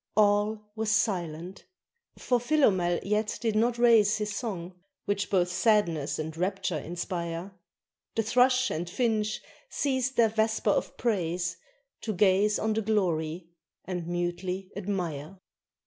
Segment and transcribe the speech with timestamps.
[0.17, 1.65] All was silent;
[2.17, 4.73] for Philomel yet did not raise His song,
[5.05, 7.51] which both sadness and rapture inspire:
[8.15, 11.57] The thrush and finch ceased their vesper of praise
[12.01, 13.49] To gaze on the glory:
[13.85, 15.37] and mutely admire.